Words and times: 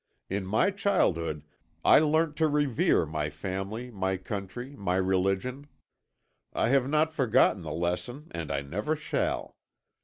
In 0.31 0.47
my 0.47 0.71
childhood 0.71 1.43
I 1.85 1.99
learnt 1.99 2.35
to 2.37 2.47
revere 2.47 3.05
my 3.05 3.29
family, 3.29 3.91
my 3.91 4.17
country, 4.17 4.75
my 4.75 4.95
religion. 4.95 5.67
I 6.53 6.69
have 6.69 6.89
not 6.89 7.13
forgotten 7.13 7.61
the 7.61 7.71
lesson 7.71 8.29
and 8.31 8.49
I 8.51 8.61
never 8.61 8.95
shall. 8.95 9.57